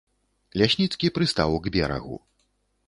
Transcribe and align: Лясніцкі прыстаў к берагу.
Лясніцкі 0.61 1.11
прыстаў 1.19 1.51
к 1.67 1.77
берагу. 1.77 2.15